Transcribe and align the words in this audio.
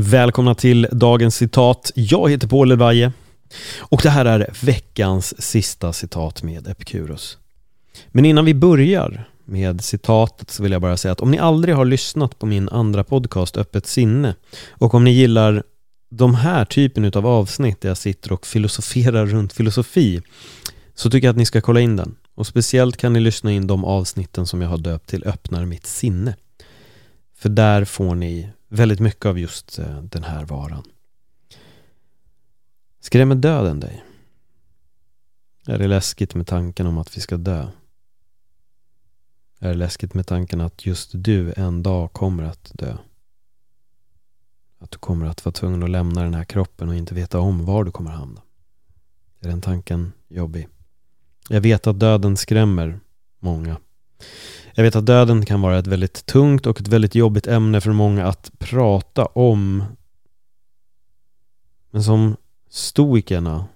Välkomna 0.00 0.54
till 0.54 0.88
dagens 0.92 1.36
citat. 1.36 1.92
Jag 1.94 2.30
heter 2.30 2.48
Paul 2.48 2.72
Elvaje 2.72 3.12
och 3.78 4.00
det 4.02 4.10
här 4.10 4.24
är 4.24 4.50
veckans 4.62 5.42
sista 5.42 5.92
citat 5.92 6.42
med 6.42 6.68
Epikuros. 6.68 7.38
Men 8.08 8.24
innan 8.24 8.44
vi 8.44 8.54
börjar 8.54 9.28
med 9.44 9.84
citatet 9.84 10.50
så 10.50 10.62
vill 10.62 10.72
jag 10.72 10.82
bara 10.82 10.96
säga 10.96 11.12
att 11.12 11.20
om 11.20 11.30
ni 11.30 11.38
aldrig 11.38 11.74
har 11.74 11.84
lyssnat 11.84 12.38
på 12.38 12.46
min 12.46 12.68
andra 12.68 13.04
podcast 13.04 13.56
Öppet 13.56 13.86
sinne 13.86 14.34
och 14.70 14.94
om 14.94 15.04
ni 15.04 15.10
gillar 15.10 15.62
de 16.10 16.34
här 16.34 16.64
typen 16.64 17.12
av 17.14 17.26
avsnitt 17.26 17.80
där 17.80 17.88
jag 17.88 17.98
sitter 17.98 18.32
och 18.32 18.46
filosoferar 18.46 19.26
runt 19.26 19.52
filosofi 19.52 20.22
så 20.94 21.10
tycker 21.10 21.26
jag 21.26 21.32
att 21.32 21.38
ni 21.38 21.46
ska 21.46 21.60
kolla 21.60 21.80
in 21.80 21.96
den. 21.96 22.16
Och 22.34 22.46
speciellt 22.46 22.96
kan 22.96 23.12
ni 23.12 23.20
lyssna 23.20 23.52
in 23.52 23.66
de 23.66 23.84
avsnitten 23.84 24.46
som 24.46 24.62
jag 24.62 24.68
har 24.68 24.78
döpt 24.78 25.08
till 25.08 25.24
Öppnar 25.24 25.64
mitt 25.64 25.86
sinne. 25.86 26.34
För 27.38 27.48
där 27.48 27.84
får 27.84 28.14
ni 28.14 28.50
väldigt 28.68 29.00
mycket 29.00 29.26
av 29.26 29.38
just 29.38 29.78
eh, 29.78 30.02
den 30.02 30.24
här 30.24 30.44
varan. 30.44 30.84
Skrämmer 33.00 33.34
döden 33.34 33.80
dig? 33.80 34.04
Är 35.66 35.78
det 35.78 35.88
läskigt 35.88 36.34
med 36.34 36.46
tanken 36.46 36.86
om 36.86 36.98
att 36.98 37.16
vi 37.16 37.20
ska 37.20 37.36
dö? 37.36 37.68
Är 39.58 39.68
det 39.68 39.74
läskigt 39.74 40.14
med 40.14 40.26
tanken 40.26 40.60
att 40.60 40.86
just 40.86 41.10
du 41.14 41.52
en 41.56 41.82
dag 41.82 42.12
kommer 42.12 42.42
att 42.42 42.70
dö? 42.74 42.96
Att 44.78 44.90
du 44.90 44.98
kommer 44.98 45.26
att 45.26 45.44
vara 45.44 45.52
tvungen 45.52 45.82
att 45.82 45.90
lämna 45.90 46.22
den 46.22 46.34
här 46.34 46.44
kroppen 46.44 46.88
och 46.88 46.94
inte 46.94 47.14
veta 47.14 47.40
om 47.40 47.64
var 47.64 47.84
du 47.84 47.90
kommer 47.90 48.10
hamna? 48.10 48.42
Är 49.40 49.48
den 49.48 49.60
tanken 49.60 50.12
jobbig? 50.28 50.68
Jag 51.48 51.60
vet 51.60 51.86
att 51.86 52.00
döden 52.00 52.36
skrämmer 52.36 53.00
många. 53.38 53.76
Jag 54.74 54.84
vet 54.84 54.96
att 54.96 55.06
döden 55.06 55.46
kan 55.46 55.60
vara 55.60 55.78
ett 55.78 55.86
väldigt 55.86 56.26
tungt 56.26 56.66
och 56.66 56.80
ett 56.80 56.88
väldigt 56.88 57.14
jobbigt 57.14 57.46
ämne 57.46 57.80
för 57.80 57.92
många 57.92 58.26
att 58.26 58.50
prata 58.58 59.26
om. 59.26 59.84
Men 61.90 62.04
som 62.04 62.36
stoikerna 62.70 63.66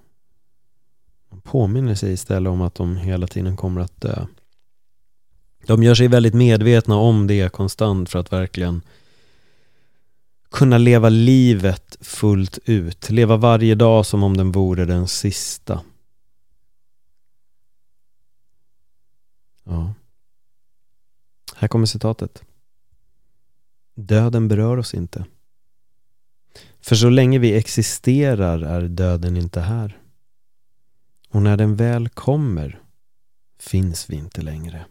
påminner 1.43 1.95
sig 1.95 2.13
istället 2.13 2.51
om 2.51 2.63
att 2.63 2.75
de 2.75 2.97
hela 2.97 3.27
tiden 3.27 3.57
kommer 3.57 3.81
att 3.81 4.01
dö. 4.01 4.27
De 5.67 5.83
gör 5.83 5.95
sig 5.95 6.09
väldigt 6.09 6.35
medvetna 6.35 6.97
om 6.97 7.27
det 7.27 7.53
konstant 7.53 8.11
för 8.11 8.19
att 8.19 8.33
verkligen 8.33 8.83
kunna 10.51 10.79
leva 10.79 11.09
livet 11.09 11.97
fullt 12.01 12.59
ut. 12.65 13.11
Leva 13.11 13.37
varje 13.37 13.75
dag 13.75 14.07
som 14.07 14.23
om 14.23 14.37
den 14.37 14.53
vore 14.53 14.85
den 14.85 15.09
sista. 15.09 15.81
Ja. 19.65 19.95
Här 21.63 21.69
kommer 21.69 21.87
citatet. 21.87 22.45
Döden 23.95 24.49
berör 24.49 24.77
oss 24.77 24.95
inte. 24.95 25.25
För 26.81 26.95
så 26.95 27.11
länge 27.11 27.39
vi 27.39 27.55
existerar 27.57 28.63
är 28.63 28.89
döden 28.89 29.37
inte 29.37 29.61
här. 29.61 30.01
Och 31.29 31.43
när 31.43 31.57
den 31.57 31.77
väl 31.77 32.09
kommer 32.09 32.83
finns 33.59 34.11
vi 34.11 34.17
inte 34.17 34.43
längre. 34.43 34.87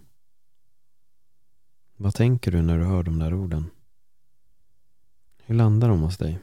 Vad 1.97 2.15
tänker 2.15 2.51
du 2.51 2.61
när 2.61 2.77
du 2.77 2.85
hör 2.85 3.03
de 3.03 3.19
där 3.19 3.33
orden? 3.33 3.69
Hur 5.45 5.55
landar 5.55 5.89
de 5.89 6.01
hos 6.01 6.17
dig? 6.17 6.39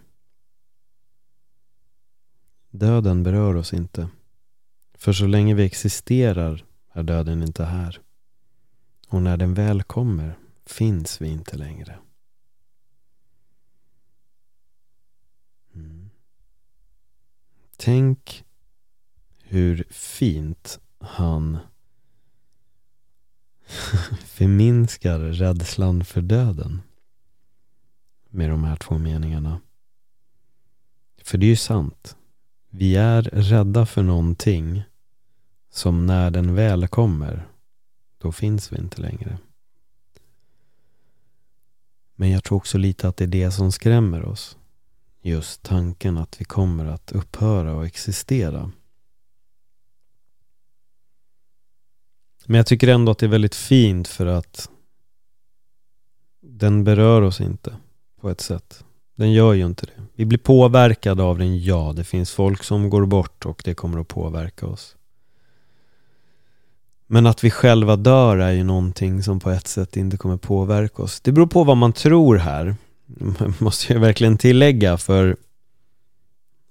Döden 2.70 3.22
berör 3.22 3.54
oss 3.54 3.72
inte. 3.72 4.08
För 4.94 5.12
så 5.12 5.26
länge 5.26 5.54
vi 5.54 5.64
existerar 5.64 6.64
är 6.92 7.02
döden 7.02 7.42
inte 7.42 7.64
här. 7.64 8.00
Och 9.08 9.22
när 9.22 9.36
den 9.36 9.54
väl 9.54 9.82
kommer 9.82 10.38
finns 10.66 11.20
vi 11.20 11.28
inte 11.28 11.56
längre. 11.56 11.98
Mm. 15.74 16.10
Tänk 17.76 18.44
hur 19.42 19.84
fint 19.90 20.80
han 20.98 21.58
förminskar 24.24 25.18
rädslan 25.18 26.04
för 26.04 26.20
döden 26.20 26.82
med 28.28 28.50
de 28.50 28.64
här 28.64 28.76
två 28.76 28.98
meningarna. 28.98 29.60
För 31.22 31.38
det 31.38 31.46
är 31.46 31.50
ju 31.50 31.56
sant. 31.56 32.16
Vi 32.70 32.96
är 32.96 33.22
rädda 33.22 33.86
för 33.86 34.02
någonting 34.02 34.82
som 35.70 36.06
när 36.06 36.30
den 36.30 36.54
väl 36.54 36.88
kommer 36.88 37.48
då 38.18 38.32
finns 38.32 38.72
vi 38.72 38.78
inte 38.78 39.02
längre. 39.02 39.38
Men 42.14 42.30
jag 42.30 42.44
tror 42.44 42.56
också 42.56 42.78
lite 42.78 43.08
att 43.08 43.16
det 43.16 43.24
är 43.24 43.28
det 43.28 43.50
som 43.50 43.72
skrämmer 43.72 44.24
oss. 44.24 44.56
Just 45.20 45.62
tanken 45.62 46.18
att 46.18 46.40
vi 46.40 46.44
kommer 46.44 46.86
att 46.86 47.12
upphöra 47.12 47.74
och 47.74 47.86
existera. 47.86 48.72
Men 52.46 52.56
jag 52.56 52.66
tycker 52.66 52.88
ändå 52.88 53.12
att 53.12 53.18
det 53.18 53.26
är 53.26 53.30
väldigt 53.30 53.54
fint 53.54 54.08
för 54.08 54.26
att 54.26 54.70
den 56.40 56.84
berör 56.84 57.22
oss 57.22 57.40
inte 57.40 57.76
på 58.20 58.30
ett 58.30 58.40
sätt. 58.40 58.84
Den 59.14 59.32
gör 59.32 59.52
ju 59.52 59.66
inte 59.66 59.86
det. 59.86 60.02
Vi 60.14 60.24
blir 60.24 60.38
påverkade 60.38 61.22
av 61.22 61.38
den, 61.38 61.62
ja. 61.62 61.92
Det 61.96 62.04
finns 62.04 62.30
folk 62.30 62.64
som 62.64 62.90
går 62.90 63.06
bort 63.06 63.46
och 63.46 63.62
det 63.64 63.74
kommer 63.74 64.00
att 64.00 64.08
påverka 64.08 64.66
oss. 64.66 64.96
Men 67.10 67.26
att 67.26 67.44
vi 67.44 67.50
själva 67.50 67.96
dör 67.96 68.36
är 68.36 68.52
ju 68.52 68.64
någonting 68.64 69.22
som 69.22 69.40
på 69.40 69.50
ett 69.50 69.66
sätt 69.66 69.96
inte 69.96 70.16
kommer 70.16 70.36
påverka 70.36 71.02
oss. 71.02 71.20
Det 71.20 71.32
beror 71.32 71.46
på 71.46 71.64
vad 71.64 71.76
man 71.76 71.92
tror 71.92 72.36
här. 72.36 72.76
Måste 73.58 73.92
jag 73.92 74.00
verkligen 74.00 74.38
tillägga 74.38 74.96
för 74.96 75.36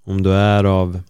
om 0.06 0.24
du 0.24 0.34
är 0.34 0.64
av 0.64 1.02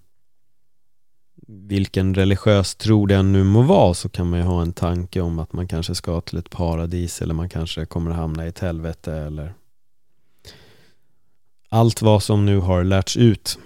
vilken 1.48 2.14
religiös 2.16 2.76
tro 2.76 3.06
det 3.06 3.24
nu 3.24 3.44
må 3.44 3.62
vara 3.62 3.94
så 3.94 4.10
kan 4.10 4.30
man 4.30 4.40
ju 4.40 4.46
ha 4.46 4.62
en 4.62 4.74
tanke 4.74 5.22
om 5.22 5.40
att 5.40 5.54
man 5.54 5.68
kanske 5.68 5.96
ska 5.96 6.22
till 6.22 6.38
ett 6.38 6.50
paradis 6.50 7.22
eller 7.22 7.34
man 7.34 7.50
kanske 7.50 7.86
kommer 7.86 8.12
hamna 8.12 8.46
i 8.46 8.50
ett 8.50 8.60
helvete 8.60 9.14
eller 9.14 9.54
allt 11.70 12.02
vad 12.02 12.24
som 12.24 12.46
nu 12.46 12.60
har 12.60 12.84
lärts 12.84 13.18
ut 13.18 13.60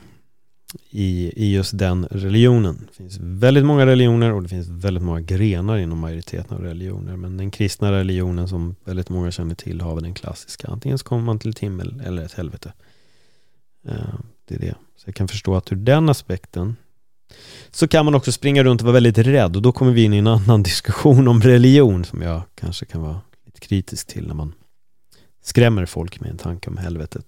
i, 0.89 1.33
i 1.35 1.53
just 1.53 1.77
den 1.77 2.05
religionen. 2.11 2.87
Det 2.87 2.95
finns 2.95 3.17
väldigt 3.19 3.65
många 3.65 3.85
religioner 3.85 4.31
och 4.31 4.43
det 4.43 4.49
finns 4.49 4.67
väldigt 4.67 5.03
många 5.03 5.21
grenar 5.21 5.77
inom 5.77 5.99
majoriteten 5.99 6.57
av 6.57 6.63
religioner. 6.63 7.15
Men 7.15 7.37
den 7.37 7.51
kristna 7.51 7.91
religionen 7.91 8.47
som 8.47 8.75
väldigt 8.83 9.09
många 9.09 9.31
känner 9.31 9.55
till 9.55 9.81
har 9.81 9.95
väl 9.95 10.03
den 10.03 10.13
klassiska. 10.13 10.67
Antingen 10.67 10.97
så 10.97 11.05
kommer 11.05 11.23
man 11.23 11.39
till 11.39 11.49
ett 11.49 11.59
himmel 11.59 12.01
eller 12.05 12.23
ett 12.25 12.33
helvete. 12.33 12.73
Uh, 13.87 14.19
det 14.47 14.55
är 14.55 14.59
det. 14.59 14.75
Så 14.97 15.07
jag 15.07 15.15
kan 15.15 15.27
förstå 15.27 15.55
att 15.55 15.71
ur 15.71 15.75
den 15.75 16.09
aspekten 16.09 16.75
så 17.71 17.88
kan 17.88 18.05
man 18.05 18.15
också 18.15 18.31
springa 18.31 18.63
runt 18.63 18.81
och 18.81 18.85
vara 18.85 18.93
väldigt 18.93 19.17
rädd 19.17 19.55
och 19.55 19.61
då 19.61 19.71
kommer 19.71 19.91
vi 19.91 20.03
in 20.03 20.13
i 20.13 20.17
en 20.17 20.27
annan 20.27 20.63
diskussion 20.71 21.27
om 21.27 21.41
religion 21.41 22.05
som 22.05 22.21
jag 22.21 22.41
kanske 22.55 22.85
kan 22.85 23.01
vara 23.01 23.21
lite 23.45 23.59
kritisk 23.59 24.07
till 24.07 24.27
när 24.27 24.35
man 24.35 24.53
skrämmer 25.43 25.85
folk 25.85 26.19
med 26.19 26.31
en 26.31 26.38
tanke 26.38 26.69
om 26.69 26.77
helvetet. 26.77 27.25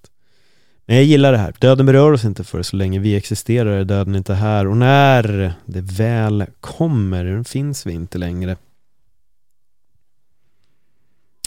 Men 0.85 0.95
jag 0.95 1.05
gillar 1.05 1.31
det 1.31 1.37
här. 1.37 1.53
Döden 1.59 1.85
berör 1.85 2.11
oss 2.11 2.25
inte 2.25 2.43
för 2.43 2.63
så 2.63 2.75
länge 2.75 2.99
vi 2.99 3.15
existerar 3.15 3.71
är 3.71 3.83
döden 3.83 4.15
inte 4.15 4.33
här 4.33 4.67
och 4.67 4.77
när 4.77 5.53
det 5.65 5.81
väl 5.81 6.45
kommer 6.61 7.43
finns 7.43 7.85
vi 7.85 7.93
inte 7.93 8.17
längre. 8.17 8.57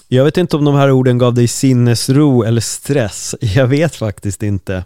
Jag 0.09 0.25
vet 0.25 0.37
inte 0.37 0.57
om 0.57 0.65
de 0.65 0.75
här 0.75 0.91
orden 0.91 1.19
gav 1.19 1.35
dig 1.35 1.49
sinnesro 1.49 2.43
eller 2.43 2.61
stress. 2.61 3.35
Jag 3.41 3.67
vet 3.67 3.97
faktiskt 3.97 4.43
inte. 4.43 4.85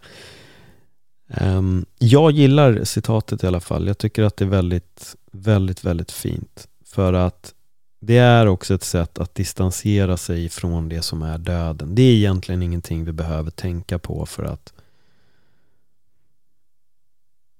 Um, 1.40 1.86
jag 1.98 2.30
gillar 2.30 2.84
citatet 2.84 3.44
i 3.44 3.46
alla 3.46 3.60
fall. 3.60 3.86
Jag 3.86 3.98
tycker 3.98 4.22
att 4.22 4.36
det 4.36 4.44
är 4.44 4.48
väldigt, 4.48 5.16
väldigt, 5.32 5.84
väldigt 5.84 6.12
fint. 6.12 6.68
För 6.86 7.12
att 7.12 7.54
det 8.00 8.16
är 8.16 8.46
också 8.46 8.74
ett 8.74 8.84
sätt 8.84 9.18
att 9.18 9.34
distansera 9.34 10.16
sig 10.16 10.48
från 10.48 10.88
det 10.88 11.02
som 11.02 11.22
är 11.22 11.38
döden. 11.38 11.94
Det 11.94 12.02
är 12.02 12.14
egentligen 12.14 12.62
ingenting 12.62 13.04
vi 13.04 13.12
behöver 13.12 13.50
tänka 13.50 13.98
på 13.98 14.26
för 14.26 14.44
att 14.44 14.72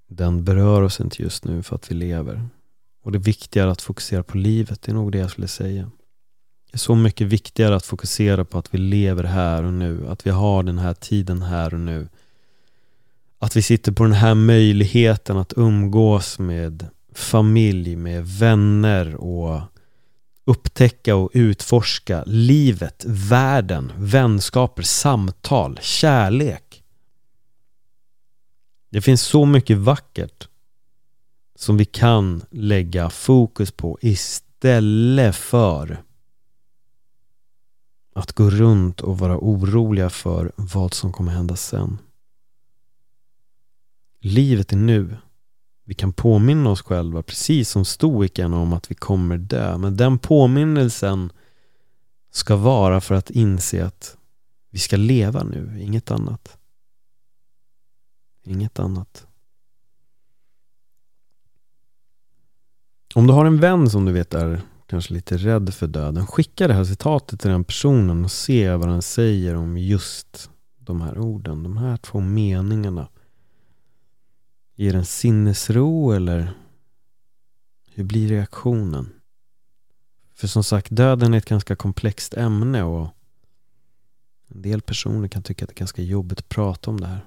den 0.09 0.45
berör 0.45 0.83
oss 0.83 1.01
inte 1.01 1.23
just 1.23 1.45
nu 1.45 1.63
för 1.63 1.77
att 1.77 1.91
vi 1.91 1.95
lever. 1.95 2.49
Och 3.03 3.13
det 3.13 3.19
är 3.19 3.21
viktigare 3.21 3.71
att 3.71 3.83
fokusera 3.83 4.23
på 4.23 4.37
livet, 4.39 4.83
det 4.83 4.93
är 4.93 4.95
nog 4.95 5.13
det 5.13 5.19
jag 5.19 5.31
skulle 5.31 5.49
säga. 5.49 5.91
Det 6.71 6.77
är 6.77 6.79
så 6.79 6.95
mycket 6.95 7.27
viktigare 7.27 7.77
att 7.77 7.87
fokusera 7.87 8.45
på 8.45 8.59
att 8.59 8.75
vi 8.75 8.79
lever 8.79 9.25
här 9.25 9.63
och 9.63 9.73
nu, 9.73 10.09
att 10.09 10.27
vi 10.27 10.31
har 10.31 10.63
den 10.63 10.79
här 10.79 10.95
tiden 10.95 11.43
här 11.43 11.75
och 11.75 11.81
nu. 11.81 12.09
Att 13.39 13.57
vi 13.57 13.63
sitter 13.63 13.93
på 13.93 14.03
den 14.03 14.13
här 14.13 14.35
möjligheten 14.35 15.37
att 15.37 15.53
umgås 15.57 16.39
med 16.39 16.87
familj, 17.15 17.97
med 17.97 18.27
vänner 18.27 19.15
och 19.15 19.61
upptäcka 20.51 21.17
och 21.17 21.31
utforska 21.33 22.25
livet, 22.27 23.05
världen, 23.07 23.93
vänskaper, 23.97 24.83
samtal, 24.83 25.79
kärlek. 25.83 26.83
Det 28.91 29.01
finns 29.01 29.23
så 29.23 29.47
mycket 29.47 29.79
vackert 29.79 30.49
som 31.55 31.77
vi 31.77 31.85
kan 31.85 32.43
lägga 32.51 33.11
fokus 33.11 33.71
på 33.71 33.99
istället 34.01 35.37
för 35.37 36.03
att 38.15 38.33
gå 38.33 38.51
runt 38.51 39.01
och 39.01 39.19
vara 39.19 39.39
oroliga 39.39 40.11
för 40.11 40.53
vad 40.57 40.95
som 40.95 41.13
kommer 41.13 41.33
hända 41.33 41.57
sen. 41.57 41.99
Livet 44.21 44.73
är 44.73 44.77
nu. 44.77 45.17
Vi 45.91 45.95
kan 45.95 46.13
påminna 46.13 46.71
oss 46.71 46.83
själva, 46.83 47.23
precis 47.23 47.71
som 47.71 47.85
stoikerna, 47.85 48.59
om 48.59 48.73
att 48.73 48.91
vi 48.91 48.95
kommer 48.95 49.39
dö. 49.39 49.79
Men 49.79 49.97
den 49.97 50.19
påminnelsen 50.19 51.33
ska 52.31 52.57
vara 52.57 53.01
för 53.01 53.15
att 53.15 53.31
inse 53.31 53.87
att 53.87 54.17
vi 54.71 54.79
ska 54.79 54.97
leva 54.97 55.43
nu, 55.43 55.81
inget 55.81 56.11
annat. 56.11 56.59
Inget 58.43 58.79
annat. 58.79 59.27
Om 63.15 63.27
du 63.27 63.33
har 63.33 63.45
en 63.45 63.61
vän 63.61 63.91
som 63.91 64.05
du 64.05 64.13
vet 64.13 64.35
är 64.35 64.63
kanske 64.87 65.15
lite 65.15 65.37
rädd 65.37 65.75
för 65.75 65.87
döden, 65.87 66.27
skicka 66.27 66.69
det 66.69 66.75
här 66.75 66.85
citatet 66.85 67.41
till 67.41 67.51
den 67.51 67.65
personen 67.65 68.25
och 68.25 68.33
se 68.33 68.77
vad 68.77 68.89
den 68.89 69.03
säger 69.03 69.55
om 69.55 69.79
just 69.79 70.51
de 70.79 71.01
här 71.01 71.19
orden, 71.19 71.63
de 71.63 71.77
här 71.77 71.97
två 71.97 72.21
meningarna. 72.21 73.09
Ger 74.81 74.93
den 74.93 75.05
sinnesro 75.05 76.13
eller 76.13 76.53
hur 77.95 78.05
blir 78.05 78.29
reaktionen? 78.29 79.13
För 80.35 80.47
som 80.49 80.65
sagt, 80.65 80.91
döden 80.91 81.35
är 81.35 81.39
ett 81.39 81.45
ganska 81.45 81.77
komplext 81.77 82.35
ämne 82.35 82.83
och 82.83 83.09
en 84.49 84.63
del 84.63 84.81
personer 84.81 85.29
kan 85.29 85.43
tycka 85.43 85.65
att 85.65 85.69
det 85.69 85.75
är 85.75 85.79
ganska 85.79 86.03
jobbigt 86.03 86.39
att 86.39 86.49
prata 86.49 86.91
om 86.91 87.01
det 87.01 87.07
här. 87.07 87.27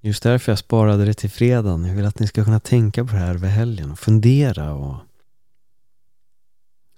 Just 0.00 0.22
därför 0.22 0.52
jag 0.52 0.58
sparade 0.58 1.04
det 1.04 1.14
till 1.14 1.30
fredagen. 1.30 1.84
Jag 1.84 1.94
vill 1.94 2.06
att 2.06 2.18
ni 2.18 2.26
ska 2.26 2.44
kunna 2.44 2.60
tänka 2.60 3.04
på 3.04 3.12
det 3.12 3.18
här 3.18 3.34
över 3.34 3.48
helgen 3.48 3.90
och 3.90 3.98
fundera 3.98 4.74
och 4.74 4.96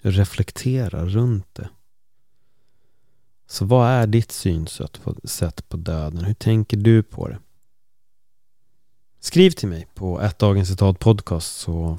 reflektera 0.02 1.06
runt 1.06 1.54
det. 1.54 1.68
Så 3.46 3.64
vad 3.64 3.88
är 3.88 4.06
ditt 4.06 4.32
synsätt 4.32 5.02
på, 5.02 5.16
sätt 5.24 5.68
på 5.68 5.76
döden? 5.76 6.24
Hur 6.24 6.34
tänker 6.34 6.76
du 6.76 7.02
på 7.02 7.28
det? 7.28 7.38
Skriv 9.24 9.50
till 9.50 9.68
mig 9.68 9.86
på 9.94 10.20
ett 10.20 10.38
dagens 10.38 10.68
citat 10.68 10.98
podcast 10.98 11.56
så 11.56 11.98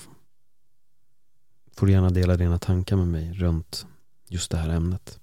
får 1.76 1.88
du 1.88 1.94
gärna 1.94 2.10
dela 2.10 2.36
dina 2.36 2.58
tankar 2.58 2.96
med 2.96 3.08
mig 3.08 3.34
runt 3.34 3.86
just 4.30 4.52
det 4.52 4.58
här 4.58 4.70
ämnet. 4.70 5.20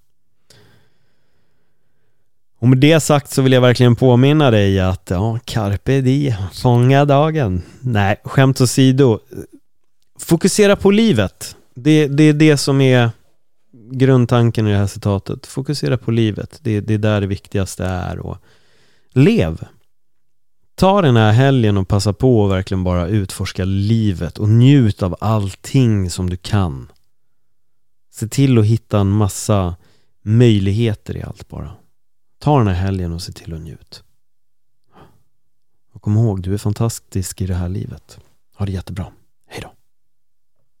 Och 2.59 2.67
med 2.67 2.77
det 2.77 2.99
sagt 2.99 3.31
så 3.31 3.41
vill 3.41 3.53
jag 3.53 3.61
verkligen 3.61 3.95
påminna 3.95 4.51
dig 4.51 4.79
att 4.79 5.09
ja, 5.09 5.39
carpe 5.45 6.01
diem, 6.01 6.43
fånga 6.53 7.05
dagen. 7.05 7.61
Nej, 7.79 8.21
skämt 8.23 8.61
åsido. 8.61 9.19
Fokusera 10.19 10.75
på 10.75 10.91
livet. 10.91 11.55
Det, 11.75 12.07
det 12.07 12.23
är 12.23 12.33
det 12.33 12.57
som 12.57 12.81
är 12.81 13.09
grundtanken 13.91 14.67
i 14.67 14.71
det 14.71 14.77
här 14.77 14.87
citatet. 14.87 15.45
Fokusera 15.45 15.97
på 15.97 16.11
livet. 16.11 16.59
Det, 16.61 16.81
det 16.81 16.93
är 16.93 16.97
där 16.97 17.21
det 17.21 17.27
viktigaste 17.27 17.85
är. 17.85 18.19
Och 18.19 18.37
lev. 19.09 19.65
Ta 20.75 21.01
den 21.01 21.15
här 21.15 21.31
helgen 21.31 21.77
och 21.77 21.87
passa 21.87 22.13
på 22.13 22.45
att 22.45 22.51
verkligen 22.51 22.83
bara 22.83 23.07
utforska 23.07 23.65
livet 23.65 24.37
och 24.37 24.49
njut 24.49 25.03
av 25.03 25.15
allting 25.19 26.09
som 26.09 26.29
du 26.29 26.37
kan. 26.37 26.91
Se 28.11 28.27
till 28.27 28.57
att 28.57 28.65
hitta 28.65 28.99
en 28.99 29.09
massa 29.09 29.75
möjligheter 30.21 31.17
i 31.17 31.23
allt 31.23 31.47
bara. 31.47 31.71
Ta 32.39 32.57
den 32.57 32.67
här 32.67 32.73
helgen 32.73 33.13
och 33.13 33.21
se 33.21 33.31
till 33.31 33.53
att 33.53 33.61
njut. 33.61 34.03
Och 35.93 36.01
kom 36.01 36.17
ihåg, 36.17 36.41
du 36.41 36.53
är 36.53 36.57
fantastisk 36.57 37.41
i 37.41 37.45
det 37.45 37.55
här 37.55 37.69
livet. 37.69 38.19
Ha 38.55 38.65
det 38.65 38.71
jättebra. 38.71 39.05
Hej 39.47 39.61
då. 39.61 39.71